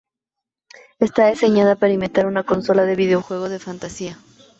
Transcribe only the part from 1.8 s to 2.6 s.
imitar una